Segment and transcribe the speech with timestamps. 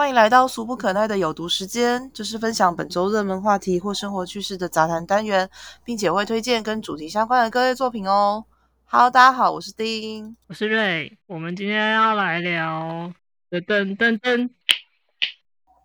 [0.00, 5.46] 欢迎来到俗不可耐的有毒时间，这是分享本周热门话题或生活趣事的杂谈单元，
[5.84, 8.42] 并且会推荐跟主题相关的各类作品哦。
[8.86, 13.12] Hello，大家好，我是丁，我是瑞，我们今天要来聊
[13.50, 14.48] 噔噔噔噔，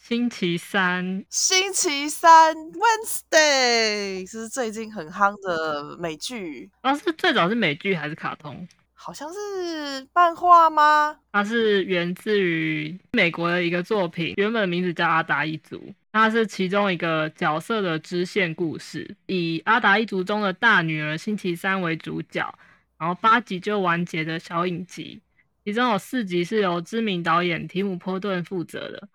[0.01, 8.65] 星期三，星期三 Wednesday 是最近很夯的美剧，啊，是最早是美剧还是卡通？
[8.97, 11.19] 好像是漫画吗？
[11.31, 15.77] 它是源自于美国的一个作品，原本名字叫《阿达一族》，
[16.11, 22.51] 它是其中一个角色的支线故事，以阿达一族中的大女儿星期三为主角，
[22.97, 25.21] 然后八集就完结的小影集，
[25.63, 29.07] 其中有四集是由知名导演提姆·波顿负责的。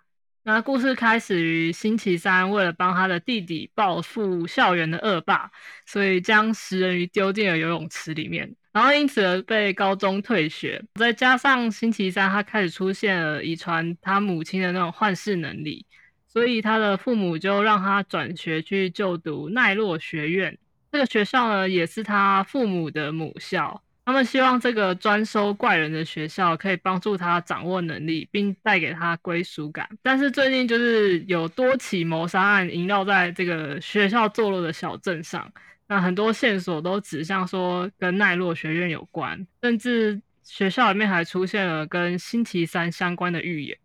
[0.43, 5.51] 那故事开始于星期三为了帮他的弟弟报复校园的恶霸，
[5.85, 8.55] 所以将食人鱼丢进了游泳池里面。
[8.73, 15.85] 然后因此而被高中退学，再加上星期三他开始出现了遗传他母亲的那种幻视能力，
[16.29, 20.57] 所以他的父母就让他转学去就读奈落学院。
[20.93, 23.83] 这个学校呢，也是他父母的母校。
[24.05, 29.89] 他们希望这个专收怪人的学校可以帮助他掌握能力，并带给他归属感。
[30.03, 35.53] 但是最近就是有多起谋杀案萦绕在这个学校坐落的小镇上。
[35.91, 43.77] 那很多线索都指向说跟奈落学院有关，甚至学校里面还出现了跟星期三相关的预言。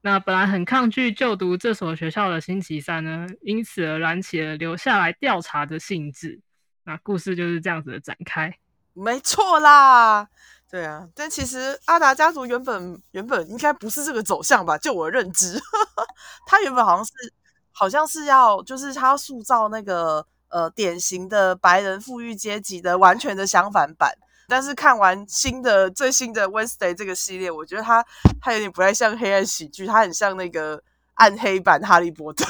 [0.00, 6.40] 那本来很抗拒就读这所学校的星期三呢，因此而燃起了留下来调查的兴致。
[6.82, 8.50] 那故事就是这样子的展开。
[8.94, 10.26] 没错啦，
[10.70, 14.78] 对啊，但其实阿达家族原本原本应该不是这个走向吧？
[14.78, 15.60] 就我认知，
[16.48, 17.12] 他原本好像是
[17.70, 20.26] 好像是要就是他塑造那个。
[20.48, 24.12] 呃，典型的白人富裕阶级的完全的相反版。
[24.46, 28.04] 但是看完新的最新的 Wednesday 这个系列，我觉得它
[28.40, 30.80] 它有点不太像黑暗喜剧，它很像那个
[31.14, 32.44] 暗黑版哈利波特，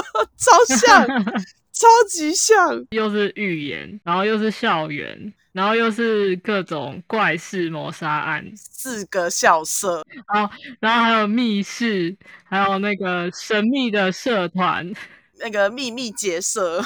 [0.38, 1.06] 超像，
[1.70, 10.02] 超级像，又是预言，然后又是校园，然后又是各种怪事谋杀案，四个校舍，
[10.32, 14.90] 然后然后还有密室，还有那个神秘的社团。
[15.38, 16.82] 那个秘密结社，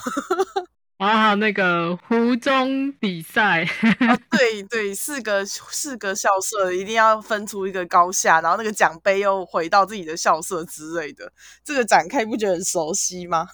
[0.97, 3.65] 然后还有那个湖中比赛，
[4.31, 11.33] 对对，四个四个校舍一定要分出一个高下，然后那个奖杯又回到自己的校舍之类的，
[11.65, 13.47] 这个展开不觉得很熟悉吗？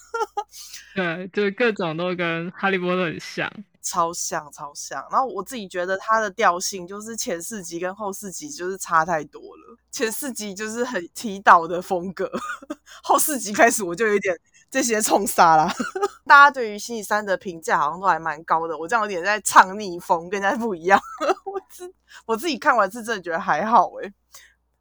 [0.94, 3.52] 对，就是各种都跟哈利波特很像。
[3.86, 9.76] 超像超像，然后我自己觉得它的调性就是前四集跟后四集就是差太多了。
[9.90, 12.32] 前四集就是很提导的风格，
[13.04, 14.34] 后四集开始我就有点
[14.74, 15.72] 这些冲杀啦。
[16.26, 21.00] 大家对于星期三的评价好像都还蛮高的，我这样有点在唱逆风，跟人家不一样。
[21.46, 21.94] 我自
[22.26, 24.12] 我自己看完是真的觉得还好诶，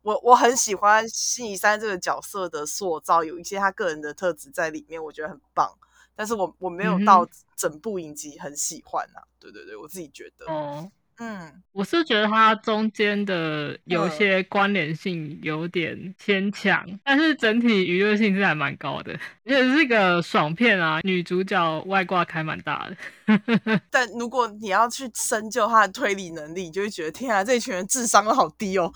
[0.02, 5.72] 我我很喜欢星期三这个角色的塑造，有一些他个人的特质在里面，我觉得很棒。
[6.16, 19.14] 但是我我没有到整部影集很喜欢啊，对对对，我自己觉得，哦，嗯，我是觉得它中间的有些关联性有点牵强，但是整体娱乐性是还蛮高的，
[19.46, 22.98] 而且是个爽片啊，女主角外挂开蛮大的。
[23.90, 28.92] 但如果你要去深究她的推理能力，你就会觉得天啊，这群人智商都好低哦。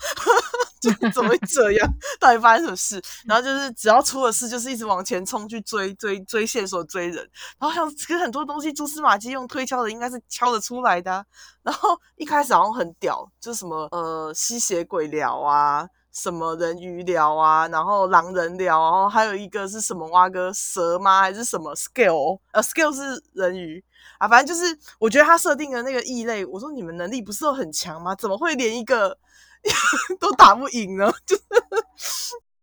[0.80, 1.88] 就 怎么会这样？
[2.20, 3.02] 到底发生什么事？
[3.26, 7.28] 然后就是只要出了事，就是一直往前冲去追追追线索追人。
[7.58, 11.24] 然后像其实很多东西蛛丝马迹用推敲的，应该是敲得出来的。
[11.62, 21.20] 然后一开始好像很屌，就是什么呃吸血鬼聊啊，什么人鱼聊啊，然后狼人聊，然后还有一个是什么蛙哥蛇吗？
[21.20, 22.38] 还是什么 scale？
[22.52, 23.84] 呃，scale 是人鱼
[24.18, 26.44] 啊，反正就是我觉得他设定的那个异类。
[26.46, 28.14] 我说你们能力不是都很强吗？
[28.14, 29.18] 怎么会连一个？
[30.20, 31.36] 都打不赢呢，就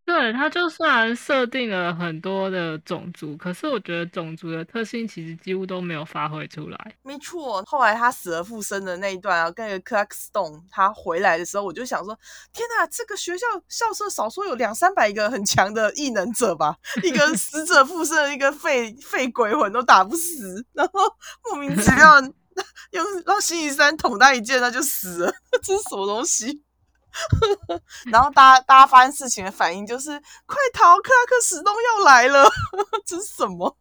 [0.04, 6.94] 对，他就虽然设定了很多的种族，可是我觉得种族的特性其实几乎都没有发挥出来。
[7.02, 12.16] 没错，后来他死而复生的那一段啊，跟 Clarkstone 他回来的时候，我就想说，
[12.52, 16.76] 天哪，这个学校校舍少说有两三百个很强的异能者吧？
[17.02, 21.00] 一个死者复生一个废废鬼魂都打不死，然后
[21.42, 22.20] 莫名其妙
[22.92, 26.62] 用让星期三捅他一剑，他就死了， 这是什么东西？
[28.10, 30.10] 然后大家大家发现事情的反应就是
[30.46, 32.48] 快逃，克拉克史东要来了，
[33.06, 33.76] 这是什么？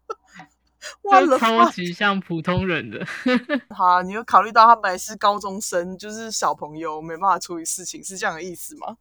[1.01, 3.05] 忘了超级像普通人的。
[3.75, 8.95] 好，你有考虑到他本来是高中生，就是小朋友，没办法处理事情，是这样的意思吗？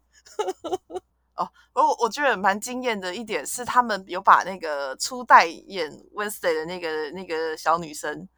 [1.36, 8.28] 哦，我我觉得蛮惊艳的一点是，他们有把那个初代演 Wednesday 的那个那个小女生。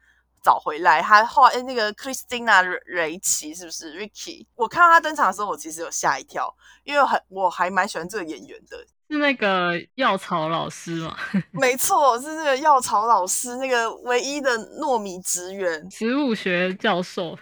[0.43, 4.45] 找回来，他后来那个 Christina 雷奇是不是 Ricky？
[4.55, 6.53] 我看到他登场的时候，我其实有吓一跳，
[6.83, 8.77] 因为很我还蛮喜欢这个演员的。
[9.09, 11.15] 是那个药草老师吗？
[11.51, 17.37] 没错，是那个药草老师，那个唯一的糯米职员，植物学教授。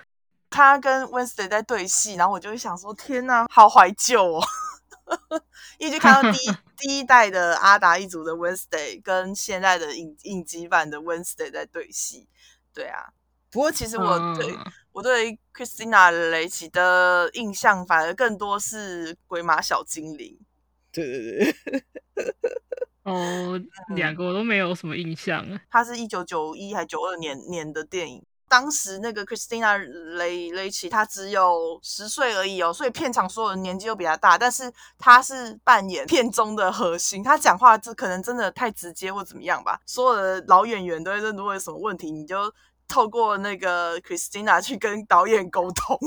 [0.52, 4.44] 他跟 Wednesday 在对戏，然后我就会想说：天哪，好怀旧哦！
[5.80, 12.28] 因为就看到第一 第一代的阿达一族的 Wednesday 跟现在的影影集版的 Wednesday 在对戏。
[12.76, 13.10] 对啊，
[13.50, 14.54] 不过其实我对
[14.92, 20.38] 我对 Christina 雷奇的印象反而更多是鬼马小精灵。
[20.92, 21.84] 对对对。
[23.04, 23.62] 哦，
[23.96, 25.46] 两个我都没有什么印象。
[25.70, 28.26] 它是一九九一还九二年年的电影。
[28.48, 29.78] 当时那个 Christina
[30.18, 42.54] 雷雷奇，她只有十岁而已哦，所以片场所有人年纪都比她大，但是她是扮演片中的核心，她讲话这可能真的太直接或怎么样吧，所有的老演员都会认，如果有什么问题，你就。
[42.88, 45.98] 透过那个 Christina 去跟导演沟通，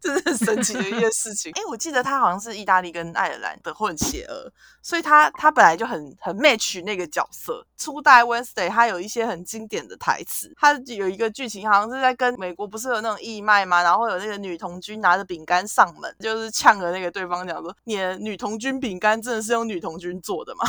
[0.00, 1.52] 这是很神奇的一件事情。
[1.56, 4.52] 哎，我记得他好像是意大利跟爱尔兰的混血儿，
[4.82, 7.64] 所以他他本来就很很 match 那个角色。
[7.76, 13.82] 初代 Wednesday 他有一些很经典的台词，他有一个剧情好像是在跟美国不是有那种义卖吗？
[13.82, 20.64] 然后有那个女童军拿着饼干上门，就是呛了那个对方讲说：“你的女童军饼干真的是用女童军做的吗？”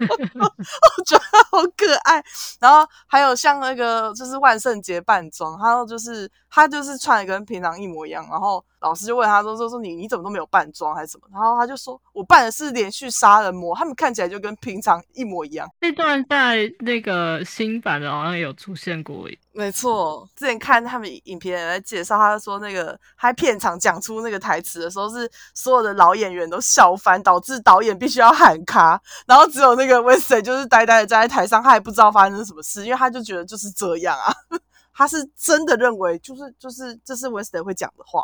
[0.38, 2.22] 我觉得好可爱，
[2.60, 15.68] 然后还有像那个就是万圣节扮装，还有就是他就是穿的跟平常一模一样，然后老师就问他说说说你你怎么都没有扮装还是什么，然后他就说我扮的是连续杀人魔，他们看起来就跟平常一模一样。
[15.80, 19.28] 那段在那个新版的好像有出现过。
[19.52, 34.32] 没错，之前看他们影片在介绍，他说那个他片场讲出那个台词的时候，是所有的老演员都笑翻，导致导演必须要喊卡，然后只有那个 w e s y 就是呆呆的站在台上，他也不知道发生什么事，因为他就觉得就是这样啊，
[34.94, 38.22] 他是真的认为就是就是这是 w e s y 会讲的话。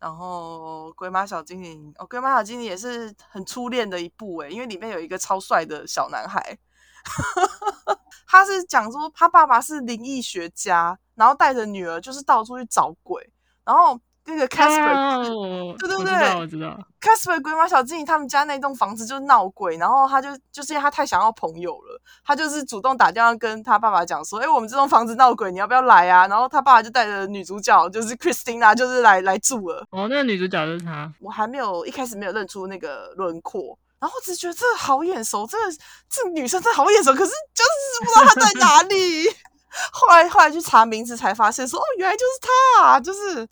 [0.00, 6.58] 然后鬼马小精灵哦，鬼马小精灵也是很初恋的一部诶，因为里面有一个超帅的小男孩。
[8.26, 13.32] 他是讲说，他爸爸是灵异学家，然后带着女儿就是到处去找鬼，
[13.64, 26.28] 然后那个 Casper，对对对，我知道，Casper 鬼马小精灵他们家那栋房子就闹鬼，然后他就就是因为他太想要朋友了，他就是主动打电话跟他爸爸讲说，哎，我们这栋房子闹鬼，你要不要来啊？
[26.28, 29.84] 然后他爸爸就带着女主角就是 Christina 就是来来住了。
[29.90, 33.76] 哦，那个女主角就是她，我还没有一开始没有认出那个轮廓。
[33.98, 35.64] 然后我只觉得这好眼熟，这个
[36.08, 39.26] 这女生真的好眼熟，可是就是不知道她在哪里。
[39.92, 42.48] 后来后来去查名字才发现，说哦，原来就是
[42.80, 43.46] 她，就是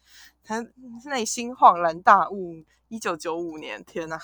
[0.48, 0.66] 她
[1.10, 2.64] 内心恍然大悟。
[2.88, 4.18] 一九九五年，天哪，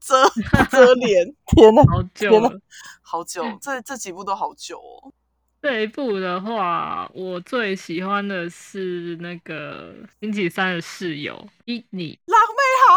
[0.00, 0.26] 遮
[0.72, 2.32] 遮脸，天哪，好久，
[3.02, 5.12] 好久，这这几部都好久哦。
[5.60, 12.55] 这一部的话，我最喜欢的是那个星期三的室友伊妮，狼妹好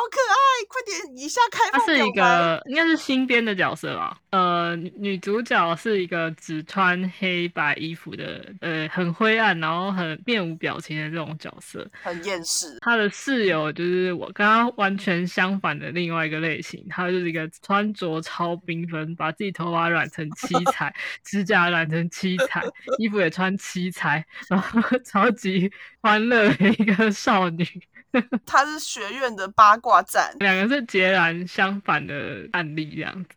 [0.10, 1.80] 可爱，快点一下开放。
[1.80, 4.18] 她是一个应该是新编的角色吧？
[4.32, 12.78] 呃，女主角是一个只穿黑白衣服的，呃，很灰暗，然后很面无表情的这种角色，很厌世。
[12.82, 22.64] 她的室友就是我跟她完全相反的另外一个类型，她就是一个穿着超缤纷，把自己头发染成七彩， 指甲染成七彩。
[22.98, 25.72] 衣服也穿七彩，然后超级
[26.02, 27.66] 欢乐的一个少女。
[28.46, 33.30] 她是学院的八卦站，两个是截然相反的案例这样子。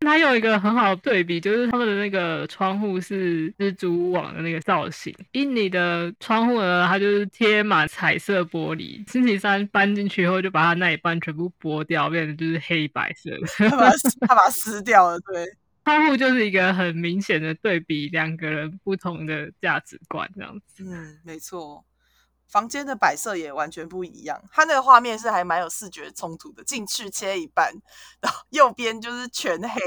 [0.00, 5.12] 它有一个很好的对比，就是他们的那个窗户是蜘蛛网的那个造型。
[5.32, 9.10] 印尼的窗户呢，它就是贴满彩色玻璃。
[9.10, 13.46] 星期三搬进去以后，就把它那一半全部剥掉，变成就是黑白色的。
[13.70, 13.90] 他把
[14.28, 15.46] 他把它撕掉了，对。
[15.86, 20.84] 窗户就是一个很明显的对比，两个人不同的价值观这样子。
[20.84, 21.82] 嗯，没错。
[22.48, 26.62] 房间的摆设也完全不一样，它那个画面是还蛮有视觉冲突的。
[26.64, 27.72] 进去切一半，
[28.20, 29.80] 然后右边就是全黑，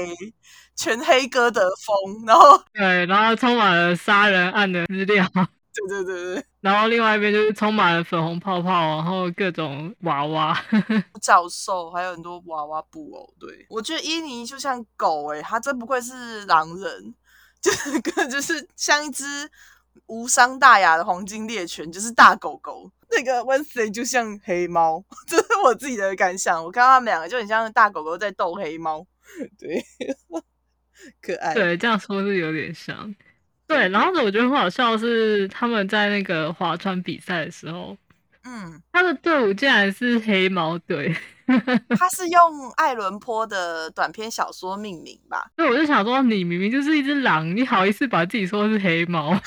[0.76, 5.26] 全黑哥德风，然后对，然后充满了杀人案的资料。
[5.72, 10.60] 对对对对，然后另外一边就是充满了粉红泡泡，然后各种娃娃
[11.22, 13.32] 教授，还有很多娃娃布偶。
[13.38, 17.14] 对我觉得伊尼就像狗哎，他真不愧是狼人，
[17.62, 19.48] 就是个就是像一只
[20.06, 22.90] 无伤大雅的黄金猎犬，就是大狗狗。
[23.12, 26.62] 那个 Wednesday 就像黑猫， 这是我自己的感想。
[26.62, 29.04] 我看到他们两个就很像大狗狗在逗黑猫，
[29.58, 29.84] 对，
[31.20, 31.52] 可爱。
[31.52, 33.12] 对，这样说是有点像。
[33.66, 37.96] 对，然后我觉得很好笑的是，他们在那个划船比赛的时候，
[38.44, 41.14] 嗯，他的队伍竟然是黑猫队，
[41.98, 45.50] 他是用艾伦坡的短篇小说命名吧？
[45.56, 49.38] 对，我就想说，你明明就是一只狼，你好意思把自己说是黑猫？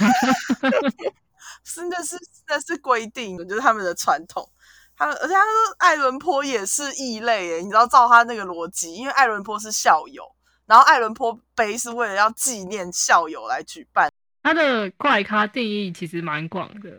[1.63, 4.47] 真的是，真的是规定，就是他们的传统。
[4.95, 10.23] 他而且他说艾伦坡也是异类耶，你知道照他那个逻辑，因为艾伦坡是校友，
[10.67, 14.11] 然后艾伦坡杯是为了要纪念校友来举办。
[14.43, 16.91] 他的怪咖定义其实蛮广的，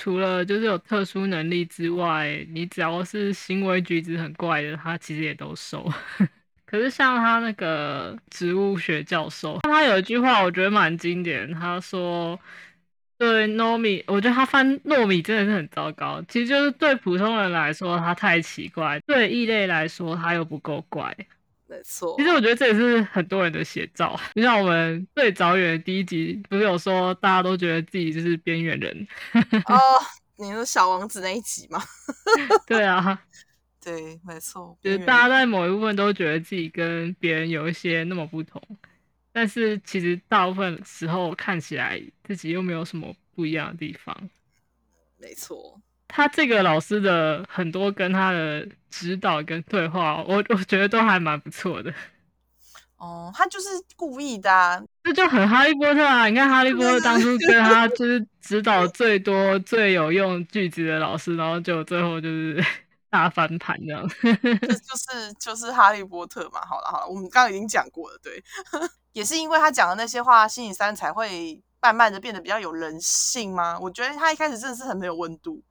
[0.00, 5.86] 除了就是有特殊能力之外，你只要是行为举止很怪的，他其实也都收。
[6.64, 12.40] 可是像他那个植物学教授，他有一句话我觉得蛮经典，他说
[13.18, 16.24] ：“对糯米，我觉得他翻糯米真的是很糟糕。
[16.28, 21.14] 其实就是对普通人来说他太奇怪，对异类来说他又不够怪。”
[21.70, 24.18] 没错，其实我觉得这也是很多人的写照。
[24.34, 29.06] 就像我们最早远第一集不是有说，大家都觉得自己就是边缘人。
[29.66, 29.78] 哦，
[30.36, 31.80] 你说小王子那一集吗？
[32.66, 33.22] 对啊，
[33.80, 38.60] 对，没错，就是大家在某一部分都觉得自己跟别人有一些那么不同，
[39.30, 44.28] 但是其实大部分时候看起来自己又没有什么不一样的地方。
[45.18, 45.80] 没错。
[46.10, 51.92] 他这个老师的很多跟他的指导跟对话，我我觉得都还蛮不错的。
[52.96, 56.26] 哦，他就是故意的，啊这就很哈利波特啊！
[56.26, 62.62] 你看哈利波特当初跟他就是指导 最多最有用句子的老师，然后就最后就是
[63.08, 64.06] 大翻盘这样。
[64.20, 66.60] 这就是就是哈利波特嘛。
[66.66, 68.44] 好了好了，我们刚刚已经讲过了，对，
[69.14, 73.78] 也是因为他讲的那些话，星期三才会慢慢的变得比较有人性吗？
[73.80, 75.62] 我觉得他一开始真的是很没有温度。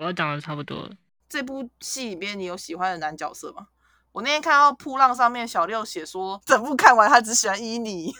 [0.00, 0.90] 我要讲的差不多了。
[1.28, 3.66] 这部戏里面，你有喜欢的男角色吗？
[4.12, 8.10] 我那天看到铺浪上面小六写说，整部看完他只喜欢伊尼，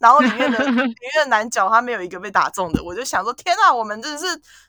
[0.00, 4.26] 然后里面的 里面的男角他没有一个被打中的，我就想说，天啊，我们真的是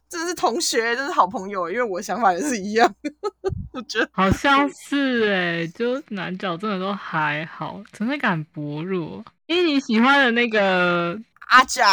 [0.07, 2.93] 真的是同学，真是好朋友，因为我想法也是一样。
[3.73, 9.25] 我觉得好像 是哎，就男角真的都还好，存在感薄弱。
[9.47, 11.19] 伊尼喜欢的那个。
[11.49, 11.85] 阿甲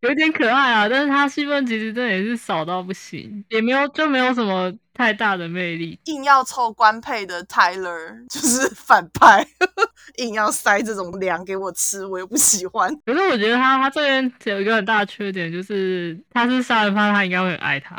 [0.00, 5.98] 有点可爱啊，但是他戏份其实真的也是少到不行，也没有就没有什么太大的魅力。
[6.04, 9.46] 硬要凑官配的 Tyler 就是反派，
[10.18, 12.94] 硬要塞这种粮给我吃，我又不喜欢。
[13.04, 17.96] 可是我觉得他他这边有一个很大的缺点，就是他是杀人犯，他应该会很爱他。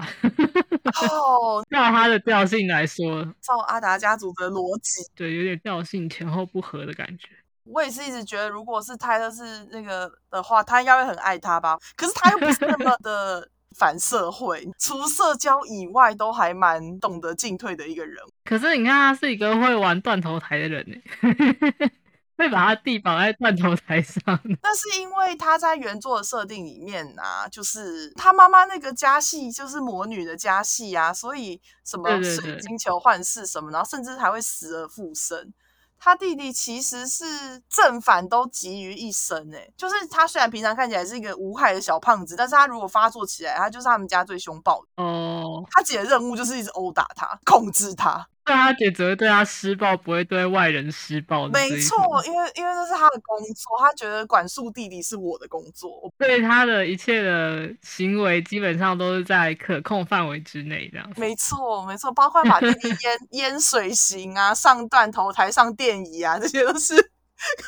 [1.02, 7.28] 哦， 照他的调性来说，照阿达家族的逻辑，对，有点调性前后不合的感觉。
[7.70, 11.78] 我也是一直觉得，如果是泰勒是那个的话，他应该会很爱他吧。
[11.96, 13.48] 可是他又不是那么的
[13.78, 18.16] 反社会，除社交以外，都还蛮懂得进退的一个人。
[18.46, 20.96] 可是你看，他是一个会玩断头台的人呢，
[22.38, 24.22] 会把他弟绑在断头台上。
[24.64, 35.54] 那是因为他在原作的设定里面啊，就是他妈妈那个家系就是魔女的家系啊，所以什么水晶球幻视什么，然后甚至还会死而复生。
[36.00, 45.04] 他弟弟其实是正反都集于一身，哎，就是他虽然平常看起来是一个无害的小胖子，但是他如果发作起来，他就是他们家最凶暴的。
[45.04, 48.28] 哦，他姐的任务就是一直殴打他，控制他。
[48.48, 51.48] 对他姐只会对他施暴，不会对外人施暴。
[51.50, 56.10] 没错，因为因为那是他的工作，他觉得管束弟弟是我的工作。
[56.18, 61.12] 对他的一切的行为基本上都是在可控范围之内，这样。
[61.18, 67.12] 没错，没错，包括把弟弟淹淹水刑啊，上断头台、上电椅啊，这些都是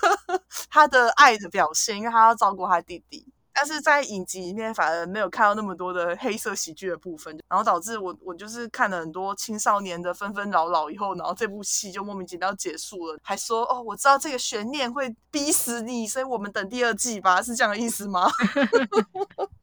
[0.71, 3.28] 他的爱的表现，因为他要照顾他弟弟。
[3.61, 18.31] 但是在影集里面反而没有看到那么多的黑色喜剧的部分，然后导致我我就是看了很多青少年的纷纷扰扰以后，然后这部戏就莫名其妙结束了，还说哦我知道这个悬念会逼死你，所以我们等第二季吧，是这样的意思吗？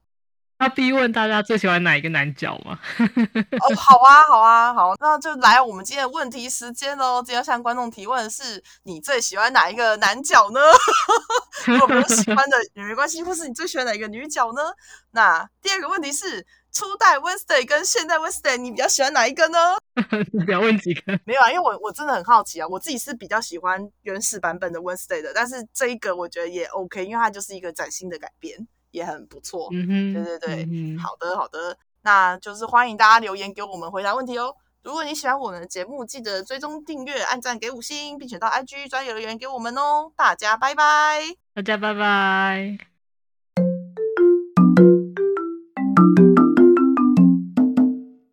[0.58, 2.78] 他逼问大家最喜欢哪一个男角吗？
[2.98, 7.20] 哦，好啊，好啊，好，那就来我们今天的问题时间喽。
[7.22, 10.60] 今天要向观众提问的是：你最喜欢哪一个男角呢？
[11.66, 14.62] 如果没有喜欢的也没关系，或是你最喜欢哪一个女角呢？
[15.10, 19.58] 那第二个问题是：初代 Wednesday 跟现代 Wednesday，你比较喜欢哪一个呢？
[20.46, 28.66] 不要问几个，没有啊，因为我我真的很好奇啊，我自己是比较喜欢原始版本的 Wednesday 的，但是这一个我觉得也 OK，因为它就是一个崭新的改编。
[28.96, 34.54] 也很不错，嗯哼，对对对，嗯好的好的，那就是欢迎大家留言给我们回答问题哦。
[34.82, 40.10] 如果你喜欢我们的节目，记得追踪订阅、按赞、给五星，并且到 IG 专业留言给我们哦。
[40.16, 41.20] 大家拜拜，
[41.54, 42.95] 大家拜拜。